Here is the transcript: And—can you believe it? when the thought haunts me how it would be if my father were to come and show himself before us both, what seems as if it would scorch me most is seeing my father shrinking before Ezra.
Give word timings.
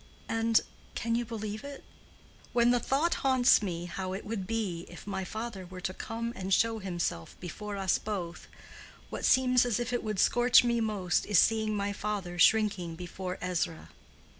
And—can 0.27 1.13
you 1.13 1.25
believe 1.25 1.63
it? 1.63 1.83
when 2.53 2.71
the 2.71 2.79
thought 2.79 3.13
haunts 3.21 3.61
me 3.61 3.85
how 3.85 4.13
it 4.13 4.25
would 4.25 4.47
be 4.47 4.87
if 4.89 5.05
my 5.05 5.23
father 5.23 5.63
were 5.63 5.79
to 5.79 5.93
come 5.93 6.33
and 6.35 6.51
show 6.51 6.79
himself 6.79 7.35
before 7.39 7.77
us 7.77 7.99
both, 7.99 8.47
what 9.11 9.25
seems 9.25 9.63
as 9.63 9.79
if 9.79 9.93
it 9.93 10.03
would 10.03 10.17
scorch 10.17 10.63
me 10.63 10.81
most 10.81 11.27
is 11.27 11.37
seeing 11.37 11.75
my 11.75 11.93
father 11.93 12.39
shrinking 12.39 12.95
before 12.95 13.37
Ezra. 13.41 13.89